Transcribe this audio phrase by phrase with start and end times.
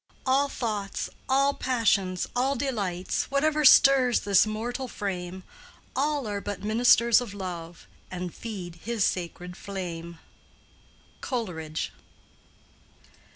[0.25, 5.43] "All thoughts, all passions, all delights, Whatever stirs this mortal frame,
[5.95, 10.17] All are but ministers of Love, And feed his sacred flame."
[11.21, 11.91] —COLERIDGE.